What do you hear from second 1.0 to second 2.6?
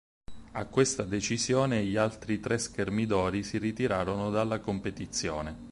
decisione gli altri tre